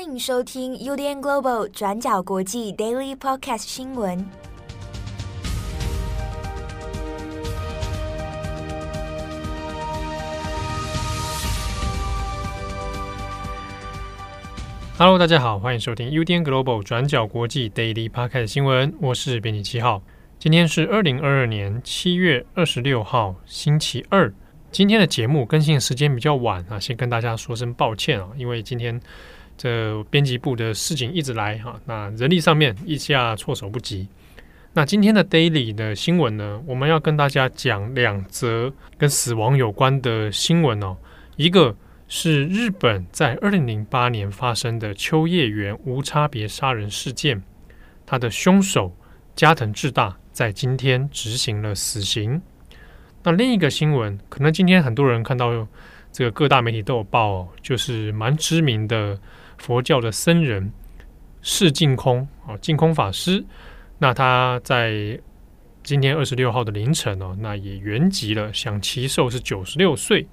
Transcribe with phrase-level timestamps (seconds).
[0.00, 4.24] 欢迎收听 UDN Global 转角国际 Daily Podcast 新闻。
[14.96, 18.94] Hello，大家好，欢迎收听 UDN Global 转角国际 Daily Podcast 新闻。
[19.02, 20.00] 我是编辑七号，
[20.38, 24.32] 今天是二零二二年七月二十六号，星期二。
[24.72, 28.98] 今天的节目更新的时间比较晚啊，先跟大家说声抱歉啊，因为今天
[29.62, 34.08] 这编辑部的事情一直来哈，那人力上面一下措手不及。
[34.72, 40.96] 那今天的 Daily 的新闻呢，我们要跟大家讲两则跟死亡有关的新闻哦。
[41.36, 41.76] 一个
[42.08, 47.42] 是日本在二零零八年发生的秋叶原无差别杀人事件，
[48.06, 48.96] 他的凶手
[49.36, 52.40] 加藤智大在今天执行了死刑。
[53.22, 55.68] 那另一个新闻，可能今天很多人看到
[56.10, 59.20] 这个各大媒体都有报哦，就是蛮知名的
[59.60, 60.72] 佛教的僧人
[61.42, 63.44] 释净空啊，净空法师。
[63.98, 65.20] 那他在
[65.82, 70.26] 今天二十六号的凌晨哦，那也圆寂了，享耆寿是九十六岁。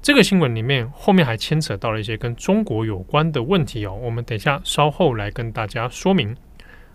[0.00, 6.34] 这个新闻里面后面还牵扯到了一些跟中国有关的问题哦，我们等一下稍后来跟大家说明。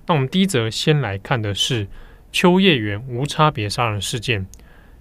[0.07, 1.87] 那我们第一则先来看的是
[2.31, 4.45] 秋叶原无差别杀人事件。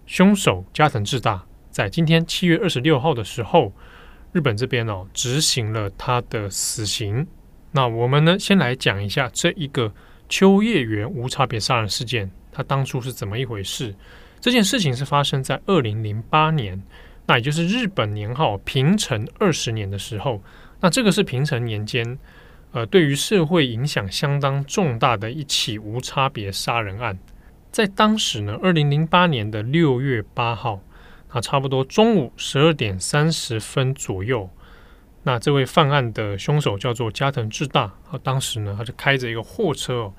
[0.06, 3.72] 凶手加藤智大在今天七月二十六号的时候，
[4.38, 7.26] 日本这边哦执行了他的死刑。
[7.72, 9.92] 那我们呢，先来讲一下这一个
[10.28, 13.92] 秋叶原无差别杀人事件，它当初是怎么一回事？
[14.38, 16.80] 这件事情是发生在二零零八年，
[17.26, 20.40] 那也就是日本年号平成二十年的时候。
[20.78, 22.16] 那这个是平成年间，
[22.70, 27.18] 呃，对于社会影响相当重大的一起无差别杀人案。
[27.72, 30.80] 在当时呢，二零零八年的六月八号，
[31.28, 34.48] 啊，差不多中午十二点三十分左右，
[35.24, 40.14] 那这位犯案的凶手叫做加藤智大，啊，当时呢，他就开着一个货车哦，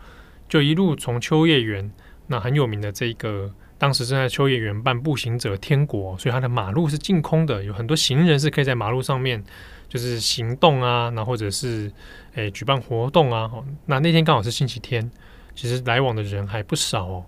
[0.47, 1.91] 就一路从秋叶原，
[2.27, 9.43] 那很有名的这个，当时正在秋叶原办步行者天国，所以他的马路是净空的，有很多行人是可以在马路上面
[9.87, 11.91] 就是行动啊，那或者是
[12.36, 13.49] 诶举办活动啊，
[13.87, 15.09] 那那天刚好是星期天，
[15.55, 17.26] 其实来往的人还不少哦。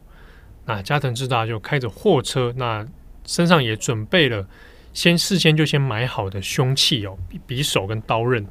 [0.66, 2.86] 那加藤智大就开着货车，那
[3.26, 4.48] 身上也准备了
[4.94, 7.18] 先事先就先买好的凶器哦，
[7.48, 8.46] 匕首跟刀刃，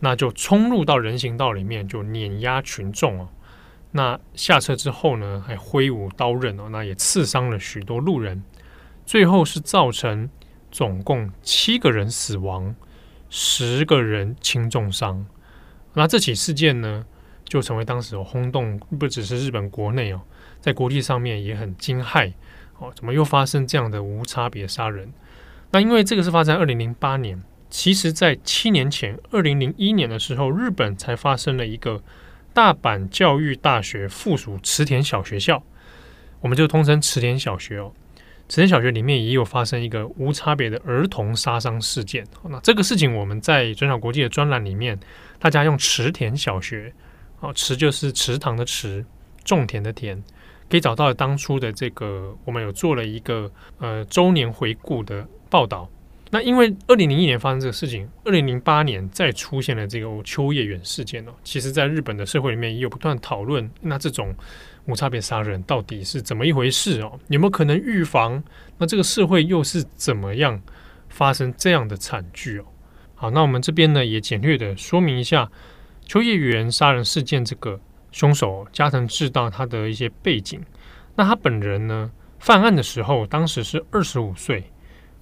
[0.00, 3.28] 那就冲入到人行道里面，就碾压群众哦。
[3.92, 8.42] 那下车之后呢，还挥舞刀刃哦，那也刺伤了许多路人，
[9.06, 10.28] 最后是造成
[10.70, 12.74] 总共七个人死亡，
[13.30, 15.26] 十个人轻重伤。
[15.94, 17.06] 那这起事件呢，
[17.44, 20.20] 就成为当时轰动，不只是日本国内哦。
[20.60, 22.32] 在国际上面也很惊骇
[22.78, 25.12] 哦，怎么又发生这样的无差别杀人？
[25.70, 32.02] 那因为这个是发生在二零零八年，其实，在七年前，二零零一年的时候，日本才发生了一个
[32.54, 35.62] 大阪教育大学附属池田小学校，
[36.40, 37.92] 我们就通称池田小学哦。
[38.48, 42.26] 池田小学里面也有发生一个无差别的儿童杀伤事件。
[42.44, 44.98] 那这个事情我们在转角国际的专栏里面，
[45.38, 46.94] 大家用池田小学，
[47.40, 49.04] 哦，池就是池塘的池，
[49.44, 50.22] 种田的田。
[50.70, 55.88] 可以找到当初的这个，我们有做了一个呃周年回顾的报道。
[56.30, 61.32] 那因为二零零一年发生这个事情，二零零八年再出现了这个秋叶原事件哦。
[61.42, 64.34] 其实，在日本的社会里面也有不断讨论，那这种
[64.84, 67.18] 无差别杀人到底是怎么一回事哦？
[67.28, 68.44] 有没有可能预防？
[68.76, 70.60] 那这个社会又是怎么样
[71.08, 72.66] 发生这样的惨剧哦？
[73.14, 75.50] 好，那我们这边呢也简略的说明一下
[76.04, 77.80] 秋叶原杀人事件这个。
[78.10, 80.60] 凶手加藤智道他的一些背景，
[81.14, 84.64] 那他本人呢，犯案的时候当时是二十五岁，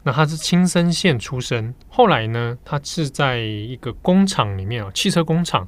[0.04, 5.66] 那他是青森县出生，后来呢，他是在一个工厂里面啊，汽车工厂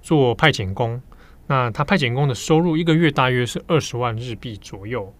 [0.00, 1.00] 做派遣工，
[1.46, 5.14] 那他派遣工的收入一个月大约是二十万日币左右。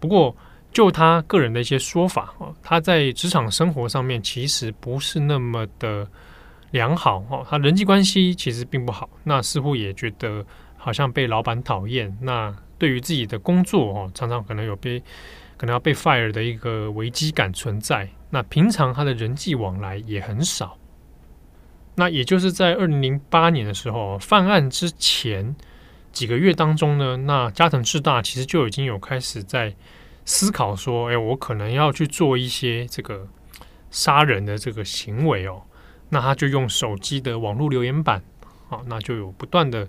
[0.00, 0.36] 不过
[0.72, 6.08] 就他个人的一些说法啊，他在职场生活上面其实不是那么的
[6.72, 10.44] 良好哦，他人际关系其实并不好，那似乎也觉得。
[10.84, 15.00] 好像被老板讨厌，那对于自己的工作哦，常常可能有被
[15.56, 18.08] 可能要被 fire 的一个危机感存在。
[18.30, 20.76] 那平常他的人际往来也很少。
[21.94, 25.54] 那也就是在二零零八年的时候，犯案之前
[26.10, 29.72] 几个月当中呢，那加藤智大其实就已经有开始在
[30.24, 33.28] 思考说，哎，我可能要去做一些这个
[33.92, 35.62] 杀人的这个行为哦。
[36.08, 38.20] 那他就用手机的网络留言板，
[38.68, 39.88] 啊，那就有不断的。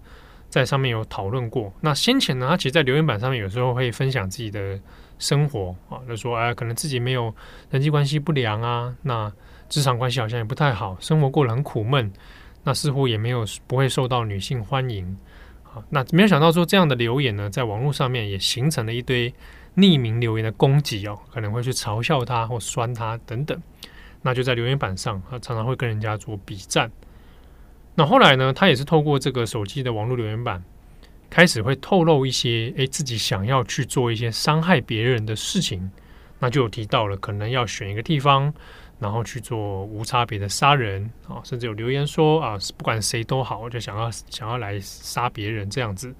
[0.53, 1.73] 在上面有讨论过。
[1.81, 4.79] 那先前呢，他其实，在留言板上面有时候会分享自己的
[5.17, 7.33] 生活啊，就说哎，可能自己没有
[7.71, 9.33] 人际关系不良啊，那
[9.67, 12.13] 职场关系好像也不太好，生活过得很苦闷。
[12.63, 15.17] 那似乎也没有不会受到女性欢迎
[15.63, 15.81] 啊。
[15.89, 19.33] 那没有想到说这样的留言呢，在网络上面也形成了一堆
[19.75, 23.59] 匿名留言的攻击哦，可能会去嘲笑他或酸他等等。
[24.21, 26.91] 那就在留言板上，他常常会跟人家做比战。
[27.95, 30.63] 那后来呢，他也是透过这个手机的网络留言板，
[31.29, 35.91] 开始会透露一些，诶，自己想要去做一些伤害别人的事情。
[36.39, 38.53] 那就有提到了，可能要选一个地方，
[38.99, 46.13] 然后去做无差别的杀人啊，甚至有留言说啊，不管谁都好，就想要想要来杀别人这样子。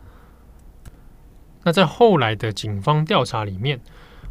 [1.64, 3.80] 那在后来的警方调查里面，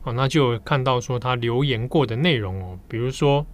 [0.05, 3.45] 哦，那就看到说他留言过的内容哦，比如说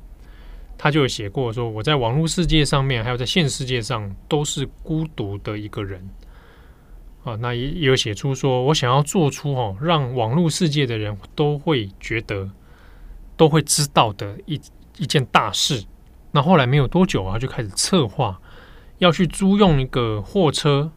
[0.79, 6.09] 他就有写过说，我在网络世界上面，还有在现实世界上，都是孤独的一个人。
[7.25, 12.49] 啊，那也有写出说，我想要做出哦，让网络世界的人都会觉得、
[13.37, 14.59] 都会知道的一
[14.99, 15.85] 一件大事。
[16.31, 18.41] 那后来没有多久啊，就开始策划
[18.99, 20.91] 要去租用一个货车，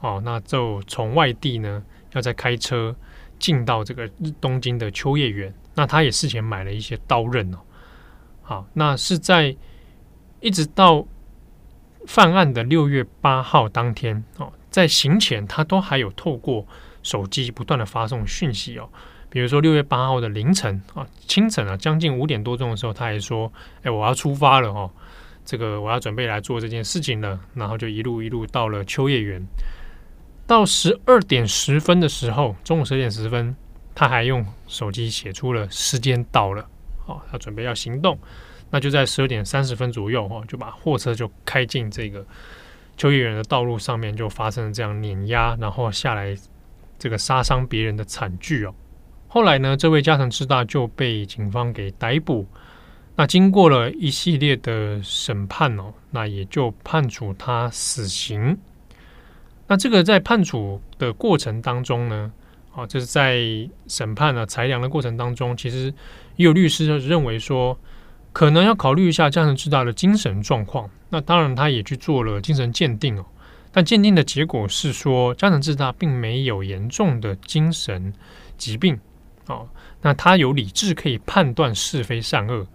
[0.00, 1.82] 哦，那就从外地呢，
[2.14, 2.94] 要再开车
[3.38, 4.10] 进到这个
[4.40, 5.54] 东京的秋叶原。
[5.76, 7.58] 那他也事前买了一些刀刃哦。
[8.50, 9.56] 好，那是在
[10.40, 11.06] 一直到
[12.04, 14.52] 犯案的六月八号当天哦。
[14.68, 16.66] 在行前，他都还有透过
[17.00, 18.88] 手机不断的发送讯息哦，
[19.28, 23.52] 比如说六月八号的凌晨啊，清晨啊，将近五点多钟的时候，他还说
[23.84, 24.90] ：“哎，我要出发了哦，
[25.44, 29.46] 这个我要准备来做这件事情了。”然后就一路一路到了秋叶原。
[30.48, 33.54] 到十二点十分的时候，中午十二点十分，
[33.94, 36.68] 他还用手机写出了时间到了，
[37.10, 38.18] 哦，他准备要行动。
[38.70, 42.24] 那就在十二点三十分左右哦，就把货车就开进这个。
[42.96, 46.36] 秋叶原的道路上面就发生了这样碾压，然后下来
[46.98, 48.74] 这个杀伤别人的惨剧哦。
[49.26, 52.46] 后来呢，这位加藤智大就被警方给逮捕。
[53.16, 58.58] 那经过了一系列的审判哦，那也就判处他死刑。
[59.66, 62.32] 那这个在判处的过程当中呢，
[62.74, 63.40] 啊，就是在
[63.88, 65.92] 审判呢裁量的过程当中，其实
[66.36, 67.78] 也有律师认为说，
[68.32, 70.88] 可能要考虑一下加藤智大的精神状况。
[71.08, 73.24] 那当然，他也去做了精神鉴定哦。
[73.72, 78.12] 但鉴定的结果是说，加藤智大并没有严重的精神
[78.56, 78.98] 疾病
[79.46, 79.68] 哦。
[80.02, 82.66] 那他有理智可以判断是非善恶。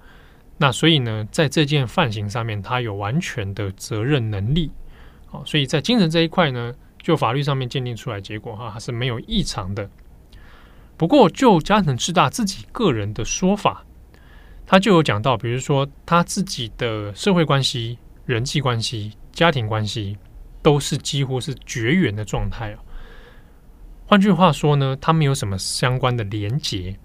[0.57, 4.71] 那所以呢，在这件犯行上面，他有完全的责任能力。
[5.31, 6.73] 哦，所以在精神这一块呢，
[7.05, 9.87] 就法律上面鉴定出来结果哈，还是没有异常的。
[10.97, 13.85] 不过，就加藤智大自己个人的说法。
[14.65, 20.17] 他就有讲到，比如说他自己的社会关系、人际关系、家庭关系，
[20.63, 22.79] 都是几乎是绝缘的状态哦。
[24.07, 26.97] 换句话说呢，他没有什么相关的连结，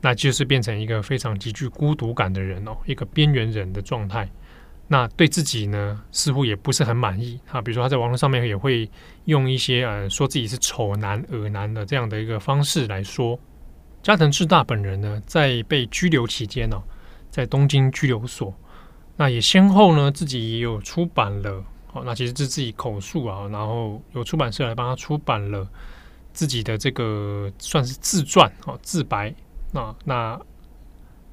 [0.00, 4.26] 那就是变成一个非常极具孤独感的人哦，一个边缘人的状态。
[4.92, 7.62] 那对自己呢，似乎也不是很满意啊。
[7.62, 8.90] 比如说他在网络上面也会
[9.26, 13.38] 用一些呃，说自己是丑男、恶男的这样的一个方式来说。
[14.02, 16.82] 加藤智大本人呢，在被拘留期间呢、哦，
[17.30, 18.52] 在东京拘留所，
[19.16, 25.68] 那也先后呢自己也有出版了，哦，那其实是自己口述啊，然后有出版社来帮他出版了
[26.32, 29.32] 自己的这个算是自传哦，自白
[29.72, 30.40] 啊，那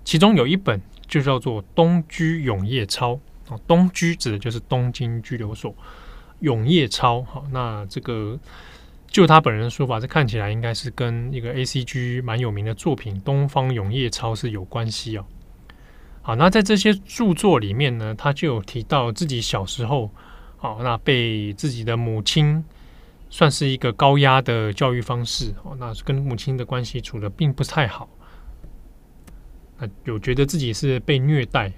[0.04, 3.14] 其中有一本就叫做《东居永夜抄》
[3.50, 5.76] 哦，东居指的就是东京拘留所，
[6.40, 8.40] 永夜抄好，那这个。
[9.10, 15.26] 就他本人的说法，这看起来应该是跟一个 ACG 蛮有名的作品《东方永夜抄》是有关系哦。
[16.22, 20.12] 好，那在这些著作里面呢，他就有提到自己小时候，
[20.58, 22.62] 好，那被自己的母亲
[23.30, 28.10] 算是一个高压的教育方式哦，那跟母亲的关系处的并不太好，
[29.80, 31.72] 那有觉得自己是被虐待，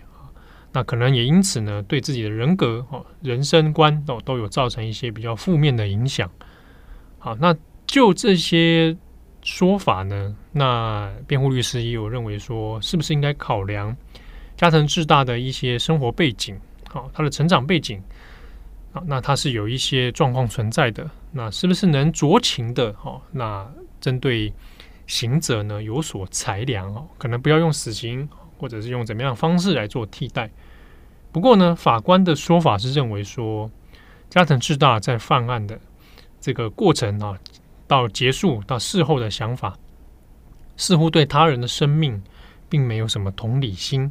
[0.71, 6.29] 那可能也因此呢，对自己的人格哦、人生观哦，都有造成一些比较负面的影响。
[7.17, 7.55] 好，那
[7.87, 8.95] 就这些
[9.41, 13.95] 说法呢，那辩护律师也有认为说，是不是应该考量
[14.55, 16.55] 加藤智大的一些生活背景，
[16.87, 18.01] 好，他的成长背景，
[18.91, 23.67] 好，那他是有一些状况存在的，那是不是能酌情的，哦，那
[23.99, 24.53] 针对
[25.07, 30.51] 刑者呢有所裁量，哦，可能不要用死刑，或者是用怎么样方式来做替代。
[31.31, 33.71] 不过呢，法官的说法是认为说，
[34.29, 35.79] 加藤智大在犯案的。
[36.41, 37.37] 这个过程啊，
[37.85, 39.77] 到结束到事后的想法，
[40.77, 42.21] 似乎对他人的生命
[42.69, 44.09] 并没有什么同理心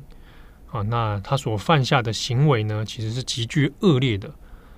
[0.71, 0.83] 啊。
[0.83, 4.31] 那他所犯下的行为呢，其实是极具恶劣的，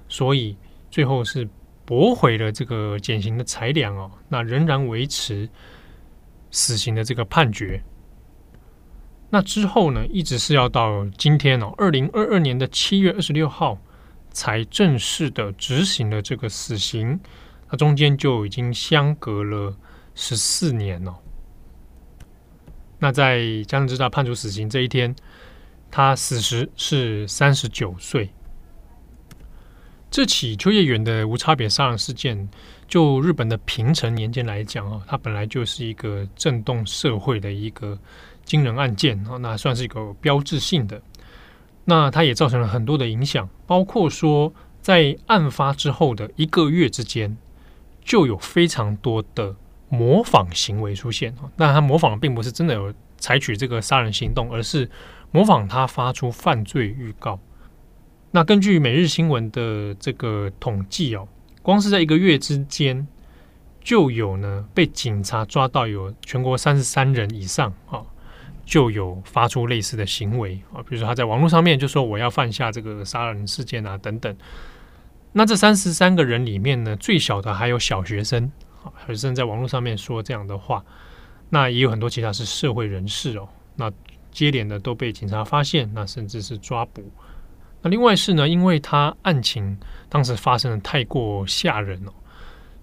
[0.08, 0.56] 所以
[0.90, 1.48] 最后是
[1.84, 4.10] 驳回了这个减刑的裁量哦。
[4.28, 5.48] 那仍然维持
[6.52, 7.82] 死刑的这个判决。
[9.30, 13.78] 那之后呢，一直是要到今天哦，二零二二年的七月二十六号
[14.32, 17.20] 才正式的执行了这个死刑，
[17.70, 19.76] 那中间就已经相隔了
[20.14, 21.16] 十四年了。
[22.99, 25.14] 那在江藤智大判处死刑这一天，
[25.90, 28.30] 他死时是三十九岁。
[30.10, 32.50] 这起秋叶原的无差别杀人事件，
[32.88, 37.96] 就日本的平成年间来讲啊，它本来就是一个震动社会的一个
[38.50, 41.00] 惊人案件啊，那算是一个标志性的。
[41.85, 47.37] 那它也造成了很多的影响，包括说在案发之后的一个月之间，
[48.04, 49.54] 就有非常多的
[49.88, 51.47] 模仿行为出现啊。
[51.54, 54.90] 那他模仿并不是真的有采取这个杀人行动，而是
[55.30, 57.38] 模仿他发出犯罪预告。
[58.33, 61.28] 那根据每日新闻的这个统计哦，
[61.62, 63.07] 光是在一个月之间，
[63.80, 68.02] 就有呢被警察抓到有全国三十三人以上啊，
[68.70, 74.32] 就有发出类似的行为啊，比如说他在网络上面就说我要犯下这个杀人事件啊等等。
[75.32, 78.48] 那这三十三个人里面呢，最小的还有小学生
[78.84, 80.84] 啊，学生在网络上面说这样的话，
[81.48, 83.90] 那也有很多其他是社会人士哦，那
[84.30, 87.02] 接连的都被警察发现，那甚至是抓捕。
[87.82, 89.76] 那另外是呢，因为他案情
[90.08, 92.14] 当时发生的太过吓人了，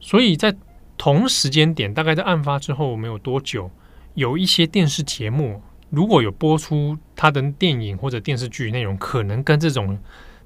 [0.01, 0.53] 所以在
[0.97, 3.71] 同时间点，大概在案发之后没有多久，
[4.15, 9.97] 有一些电视节目如果有播出他的电影或者电视剧内容，可能跟这种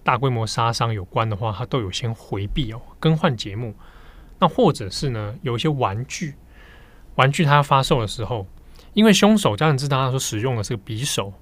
[0.03, 3.73] 大规模杀伤有关的话，他都有先回避哦，更换节目。
[4.39, 6.35] 那或者是呢，有一些玩具，
[7.15, 8.47] 玩具他要发售的时候，
[8.93, 11.33] 因为凶手加藤智大他说使用的是个匕首。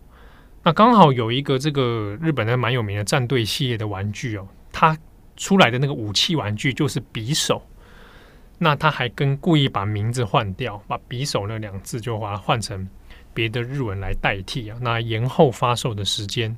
[0.64, 4.98] 那刚好有一个这个日本的蛮有名的战队系列的玩具哦，它
[5.38, 7.62] 出来的那个武器玩具就是匕首。
[8.58, 12.86] 那他还跟故意把名字换掉，把匕首那两字就把它换成
[13.40, 14.78] 别的日文来代替啊。
[14.82, 16.56] 那延后发售的时间，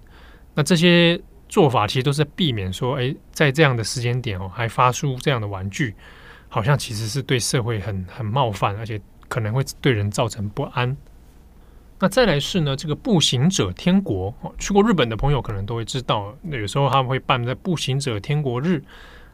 [0.55, 5.93] 那这些做法其实都是避免说，哎，在这样的时间点哦，还发出这样的玩具，
[6.49, 10.97] 好像其实是对社会很很冒犯，而且可能会对人造成不安。
[11.99, 18.83] 那再来是呢，这个步行者天国哦，去过日本的朋友可能都会知道，那有时候他们会办在步行者天国日，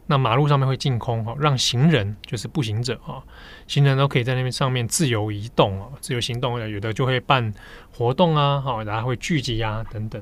[0.07, 3.21] 那马路上面会净空哈，让行人就是步行者啊，
[3.67, 7.53] 行人都可以在那边上面自由移动啊，自由行动，有的就会办
[7.91, 10.21] 活动啊，哈，然后会聚集啊等等。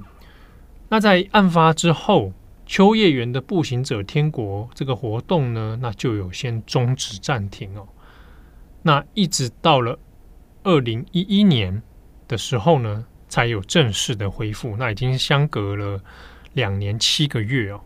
[0.89, 2.33] 那在案发之后，
[2.65, 7.87] 秋叶原的步行者天国这个活动呢，那就有先终止暂停哦，
[8.81, 9.97] 那一直到了
[10.63, 11.81] 二零一一年。
[12.27, 14.75] 的时候呢，才有正式的恢复。
[14.77, 16.01] 那已经相隔了
[16.53, 17.79] 两年七个月哦。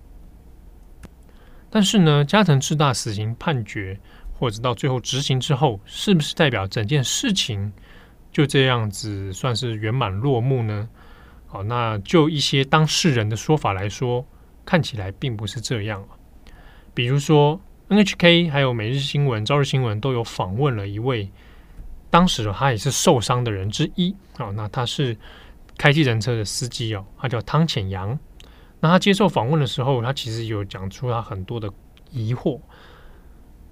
[1.70, 4.00] 但是呢，加藤智大死刑判决
[4.34, 7.72] 或者到最后执行之后，是不是代表整件事情
[8.32, 10.90] 就这样子算是圆满落幕呢？
[11.48, 14.26] 好，那就一些当事人的说法来说，
[14.66, 16.04] 看起来并不是这样。
[16.94, 17.60] 比如说
[17.90, 21.32] ，NHK 还有每日新闻、朝日新闻都有访问了一位。
[22.12, 25.16] 当时他也是受伤的人之一啊，那他是
[25.78, 28.18] 开计程车的司机哦，他叫汤浅阳。
[28.80, 31.72] 那他接受访问的时候，他其实有讲出他很多的
[32.12, 32.60] 疑惑。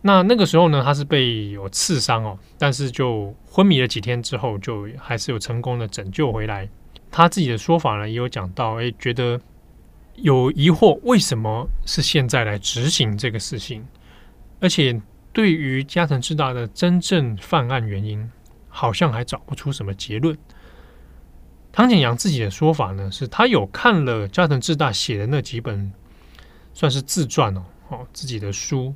[0.02, 6.70] 那那个时候呢，他是被有刺伤哦，但是就昏迷了几天之后，就还是有成功的拯救回来。
[7.10, 9.40] 他自己的说法呢，也有讲到，哎，觉得
[10.16, 13.86] 有疑惑，为什么是现在来执行这个事情，
[14.60, 15.02] 而且。
[15.34, 18.28] 对于加藤智大的真正犯案原因，
[18.70, 20.36] 好像还找不出什么结论。
[21.78, 25.94] 汤浅阳自己的说法呢，是他有看了加藤智大写的那几本，
[26.74, 28.96] 算是自传哦，哦自己的书，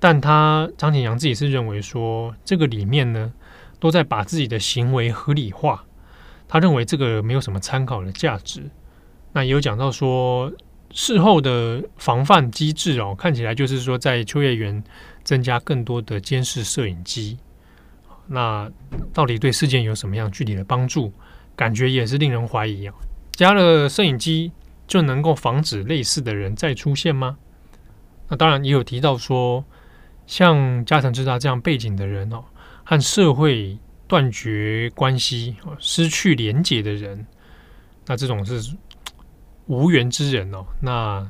[0.00, 3.32] 但他汤浅阳自己是认为说，这个里面呢，
[3.78, 5.84] 都在把自己的行为合理化，
[6.48, 8.68] 他认为这个没有什么参考的价值。
[9.32, 10.52] 那也有讲到说，
[10.90, 14.82] 事后的防范机制哦，看起来就是说在秋叶原。
[15.22, 17.36] 增加更多的监视摄影机，
[18.28, 18.68] 那
[19.12, 21.12] 到底对事件有什么样具体的帮助？
[21.58, 22.94] 感觉也是令人怀疑啊。
[23.32, 24.52] 加了摄影机
[24.86, 27.36] 就能够防止类似的人再出现吗？
[28.28, 29.64] 那当然也有提到说，
[30.24, 32.44] 像加藤智大这样背景的人哦，
[32.84, 37.26] 和社会断绝关系、失去连结的人，
[38.06, 38.76] 那这种是
[39.66, 40.64] 无缘之人哦。
[40.80, 41.28] 那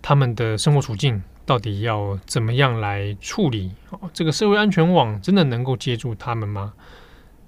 [0.00, 1.22] 他们的生活处境。
[1.44, 3.72] 到底要怎么样来处理？
[3.90, 6.72] 哦，这个社会安全网真的能够接住他们吗？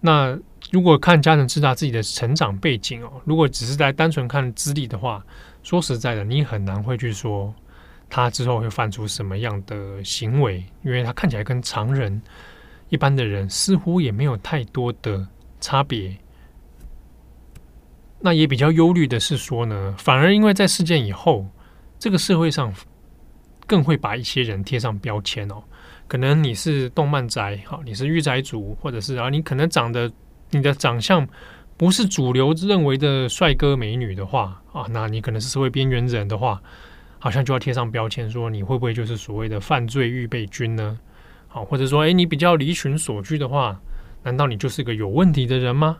[0.01, 0.37] 那
[0.71, 5.25] 如果看家人知道自己的成长背景哦，如果只是在单纯看资历的话，
[5.63, 7.55] 说实在的，你很难会去说
[8.09, 12.21] 他之后会犯出什么样的行为，因为他看起来跟常人
[12.89, 15.27] 一般的人似乎也没有太多的
[15.61, 16.17] 差别。
[18.21, 21.47] 那也比较忧虑的是说呢，反而因为在事件以后。
[21.97, 22.75] 这个社会上
[23.67, 25.63] 更会把一些人贴上标签哦。
[26.07, 30.13] 可能你是动漫宅，好，你是御宅族，或者是啊，你可能长得
[30.55, 31.27] 你的长相
[31.77, 36.63] 不是主流认为的帅哥美女的话啊，那你可能是社会边缘人的话，
[37.19, 40.99] 好像就要贴上标签，说你会不会就是所谓的犯罪预备军呢？
[41.49, 43.81] 好，或者说，诶，你比较离群索居的话，
[44.23, 45.99] 难道你就是个有问题的人吗？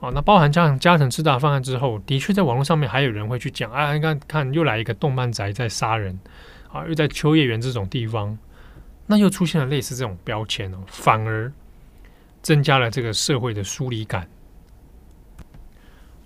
[0.00, 6.18] 哦，那包含加加藤智大犯案之后，的确在网络上面还有人会去讲，啊，你看看又来一个动漫宅在杀人，
[6.72, 8.36] 啊，又在秋叶原这种地方。
[9.06, 11.52] 那又出现了类似这种标签哦，反而
[12.44, 14.28] 增加了这个社会的疏离感。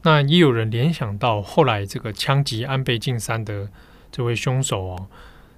[0.02, 3.70] 那也有人联想到后来这个枪击安倍晋三的
[4.12, 5.06] 这位凶手哦，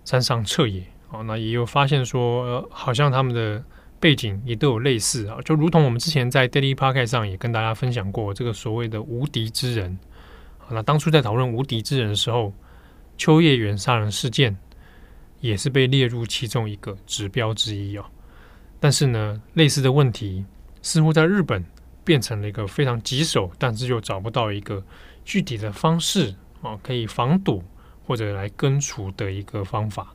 [0.05, 3.65] 山上彻也哦，那也有发现说，呃，好像他们的
[3.99, 9.99] 背景也都有类似啊，就如同我们之前在 Daily Podcast 上也跟大家分享过这个所谓的无敌之人。
[10.69, 12.53] 那当初在讨论无敌之人的时候，
[13.19, 14.57] 秋叶原杀人事件。
[15.41, 18.05] 也是被列入其中一个指标之一哦，
[18.81, 20.45] 但是呢，类似的问题
[20.83, 21.65] 似乎在日本
[22.03, 24.83] 变成了一个非常棘手，但是又找不到一个
[25.25, 27.63] 具体的方式啊，可以防堵
[28.07, 30.15] 或者来根除的一个方法。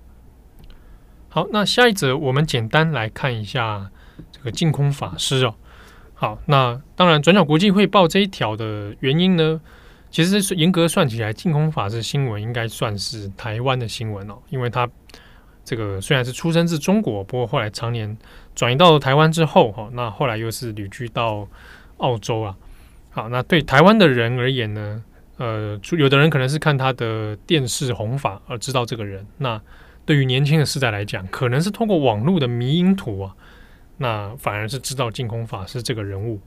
[1.29, 3.91] 好，那下一则我们简单来看一下
[4.31, 5.53] 这个净空法师哦。
[6.13, 9.59] 好，那当然转角国际会报这一条的原因呢，
[10.09, 14.89] 其实是严格算起来，净空法师新闻应该算是台湾的新闻哦，因为他
[15.65, 18.15] 这个虽然是出生自中国，不过后来常年
[18.53, 21.45] 转移到台湾之后，哈，那后来又是旅居到
[21.97, 22.55] 澳洲啊。
[23.09, 25.03] 好，那对台湾的人而言呢，
[25.37, 29.59] 呃，有的人可能是看他的电视红法而知道这个人，那
[30.05, 33.33] 对于年轻的世代来讲，可能是通过网络的迷因图啊，
[33.97, 36.39] 那反而是知道净空法师这个人物。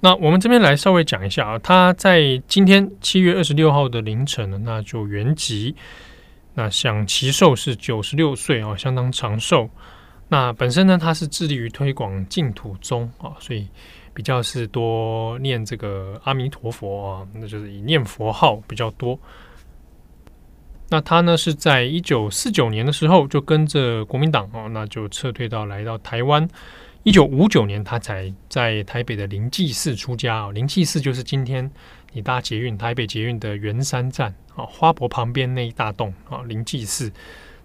[0.00, 5.74] 那我们这边来稍微讲一下啊，他在今天七月二十六号的凌晨呢，那就圆寂。
[6.58, 9.68] 那享耆寿是九十六岁啊，相当长寿。
[10.26, 13.68] 那本身呢，他是致力于推广净土宗啊，所以
[14.14, 19.18] 比较是多念这个阿弥陀佛啊，那就是以念佛号比较多。
[20.88, 26.48] 那他呢是在一九四九年的时候就跟着国民党哦，那就撤退到来到台湾。
[27.02, 30.50] 一九五九年，他才在台北的灵济寺出家哦。
[30.50, 31.70] 灵济寺就是今天
[32.12, 37.12] 你搭捷运台北捷运的圆山站啊，花博旁边那一大栋啊，灵济寺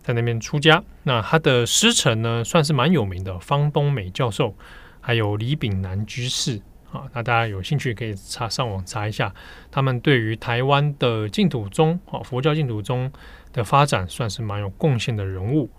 [0.02, 0.84] 在那边出家。
[1.04, 4.56] 那他的师承呢，算是蛮有名的，方东美教授，
[5.00, 7.04] 还有李炳南居士啊。
[7.14, 9.34] 那大家有兴趣可以查上网查一下，
[9.70, 13.12] 他们对于台湾的净土宗啊，佛教净土宗
[13.54, 15.70] 的发展，算是蛮有贡献的人物。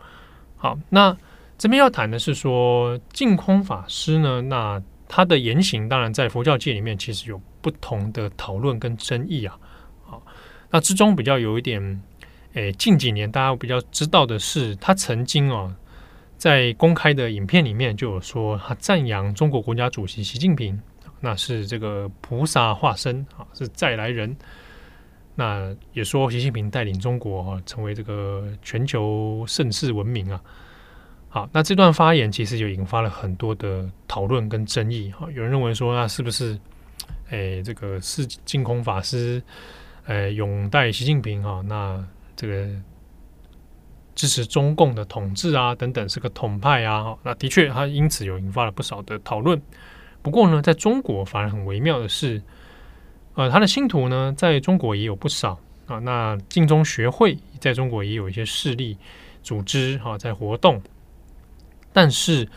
[0.56, 1.16] 好，那。
[1.58, 4.82] 这边要谈的是说，净空法师呢，那
[5.14, 9.58] 他的言行当然在佛教界里面其实有不同的讨论跟争议啊。
[10.02, 10.22] 好，
[10.70, 12.02] 那之中比较有一点，
[12.54, 15.70] 诶，近几年大家比较知道的是，他曾经啊，
[16.38, 20.80] 在公开的影片里面就有说，他赞扬中国国家主席习近平，
[21.20, 24.34] 那是这个菩萨化身啊，是再来人。
[25.34, 30.40] 那也说习近平带领中国啊成为这个全球盛世文明啊。
[31.34, 35.10] 好，那这段发言其实就引发了很多的讨论跟争议。
[35.12, 36.58] 哈，有人认为说，那是不是，
[37.30, 39.42] 诶，这个是净空法师，
[40.08, 42.04] 诶，拥戴习近平哈，那
[42.36, 42.68] 这个
[44.14, 47.16] 支持中共的统治啊，等等，是个统派啊。
[47.22, 49.58] 那的确，他因此有引发了不少的讨论。
[50.20, 52.42] 不过呢，在中国反而很微妙的是，
[53.36, 55.98] 呃，他的信徒呢，在中国也有不少啊。
[56.00, 58.98] 那净宗学会在中国也有一些势力
[59.42, 60.82] 组织哈，在活动。
[61.92, 62.48] 但是，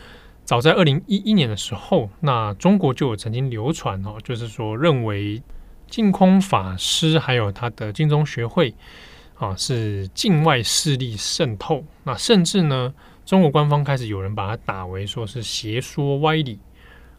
[0.44, 5.42] 早在二零一一年的时候，那中国就有曾经流传哦，就是说认为
[5.88, 8.74] 净空法师还有他的净宗学会
[9.34, 12.94] 啊是境外势力渗透，那甚至呢，
[13.24, 16.58] 中国官方开始有人把它打为说是邪说歪理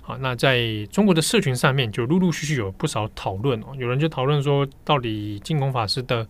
[0.06, 0.18] 啊。
[0.20, 6.28] 那在中国的社群上面，就陆陆续续有不少讨论哦，有人就讨论说，到底净空法师的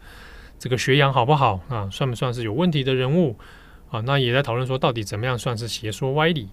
[0.60, 1.88] 这个学养好不好啊？
[1.92, 3.38] 算不算是有问题的人物？
[3.90, 6.50] 啊，那也在讨论说，到底怎么样算是邪说歪理？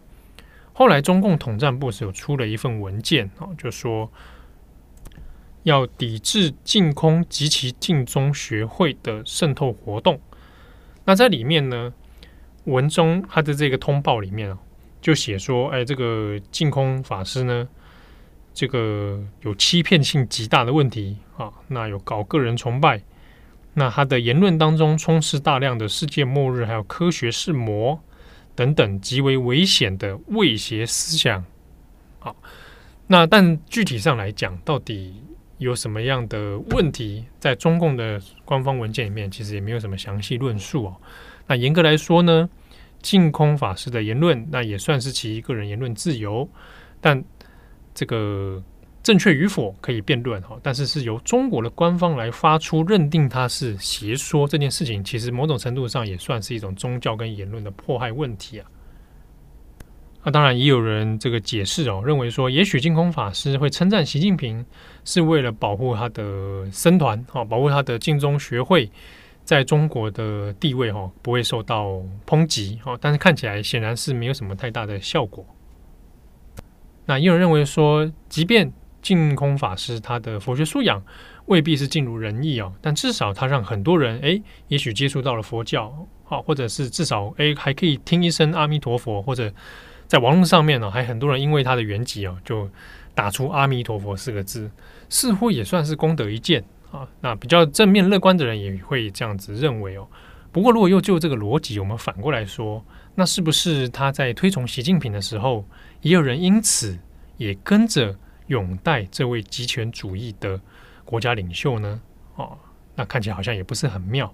[0.73, 4.11] 后来中共统战部是有出了一份文件啊，就说
[5.62, 10.20] 要抵制净空及其净宗学会的渗透活动。
[11.05, 11.92] 那在里面呢，
[12.64, 14.59] 文中他的这个通报里面啊，
[15.01, 17.68] 就写说，哎，这个净空法师呢，
[18.53, 23.03] 这个有欺骗性极大的问题啊，那有搞个人崇拜。
[23.74, 28.00] 那他的言论当中充斥大量的世界末日，还有科学是魔
[28.54, 31.44] 等等极为危险的威胁思想。
[32.20, 32.37] 好，
[33.08, 35.22] 那但具体上来讲，到底
[35.58, 40.96] 有什么样的问题，在中共的官方文件里面，其实也没有什么详细论述哦。
[41.46, 42.48] 那严格来说呢，
[43.02, 46.48] 净空法师的言论，那也算是其个人言论自由，
[47.00, 47.22] 但
[47.92, 48.62] 这个
[49.05, 50.59] 正确与否可以辩论哈。
[50.61, 58.67] 但是是由中国的官方来发出认定他是邪说这件事情，其实某种程度上也算是一种宗教跟言论的迫害问题啊。
[60.27, 64.64] 那当然也有人这个解释哦，认为说，也许净空法师会称赞习近平
[65.05, 68.90] 是为了保护他的僧团哈，保护他的净宗学会
[69.45, 72.97] 在中国的地位哈，不会受到抨击哈。
[72.99, 75.45] 但是看起来显然是没有什么太大的效果。
[77.05, 78.73] 那也有人认为说，即便
[79.05, 81.01] 净空法师他的佛学素养
[81.47, 85.95] 未必是尽如人意哦，但至少他让很多人诶，也许接触到了佛教
[86.29, 89.53] 啊，或者是至少诶还可以听一声阿弥陀佛或者。
[90.07, 92.69] 在网络上面呢，还很多人因为他的原籍哦，就
[93.14, 94.71] 打出“阿弥陀佛”四个字，
[95.09, 96.62] 似乎也算是功德一件
[96.93, 97.09] 啊。
[97.23, 100.07] 那比较正面乐观的人也会这样子认为哦。
[100.53, 105.64] 不过，如果又就这个逻辑，我们反过来说，那是不是他在推崇习近平的时候，
[106.03, 106.97] 也有人因此
[107.38, 108.14] 也跟着
[108.46, 110.61] 拥戴这位极权主义的
[111.04, 112.00] 国家领袖呢？
[112.37, 112.59] 哦，
[112.94, 114.33] 那看起来好像也不是很妙。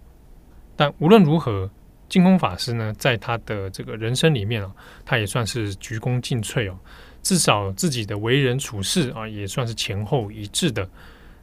[0.76, 1.70] 但无论如何。
[2.08, 6.76] 净空法师呢，在他的这个人生里面啊，他也算是鞠躬尽瘁哦。
[7.22, 10.90] 至少自己的为人处事啊，也算是前后一致的。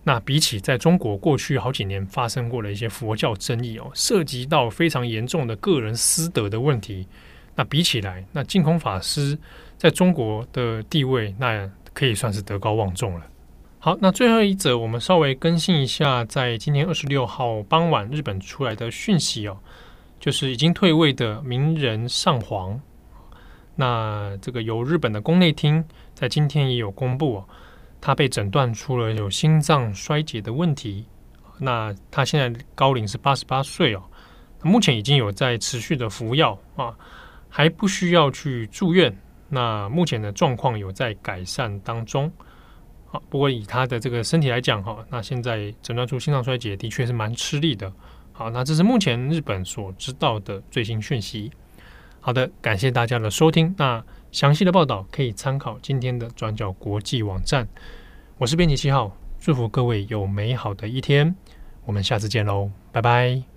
[0.03, 7.07] 那比起在中国过去好几年发生过的一些佛教争议哦，涉及到非常严重的个人私德的问题，
[7.55, 9.39] 那比起来，那净空法师
[9.77, 11.65] 在中国的地位，那
[11.97, 13.25] 可以算是德高望重了。
[13.79, 19.57] 好，那最后一则，我们稍微更新一下，在今天二十六号傍晚，日本出来的讯息哦。
[20.19, 22.79] 就是已经退位的明仁上皇，
[23.75, 25.83] 那这个由日本的宫内厅
[26.13, 27.43] 在今天也有公布，
[27.99, 31.05] 他被诊断出了有心脏衰竭的问题。
[31.59, 34.03] 那他现在高龄是八十八岁哦，
[34.61, 36.95] 目前已经有在持续的服药啊，
[37.49, 39.15] 还不需要去住院。
[39.49, 42.31] 那目前的状况有在改善当中。
[43.05, 47.91] 好，不过以他的这个身体来讲哈，那现在诊断出心脏衰竭的确是蛮吃力的。
[48.33, 51.51] 好，那这是目前日本所知道的最新讯息。
[52.19, 53.73] 好的，感谢大家的收听。
[53.77, 57.65] 那详细的报道可以参考今天的转角国际网站。
[58.37, 61.33] 我是编辑七号，祝福各位有美好的一天。
[61.85, 63.56] 我们下次见喽，拜拜。